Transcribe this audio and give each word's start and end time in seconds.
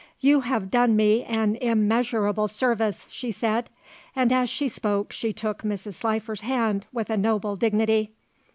"You 0.19 0.39
have 0.39 0.71
done 0.71 0.95
me 0.95 1.21
an 1.25 1.57
immeasurable 1.57 2.47
service," 2.47 3.05
she 3.11 3.31
said, 3.31 3.69
and 4.15 4.33
as 4.33 4.49
she 4.49 4.67
spoke 4.67 5.11
she 5.11 5.31
took 5.31 5.61
Mrs. 5.61 5.93
Slifer's 5.93 6.41
hand 6.41 6.87
with 6.91 7.11
a 7.11 7.17
noble 7.17 7.55
dignity. 7.55 8.09